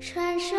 [0.00, 0.56] 传说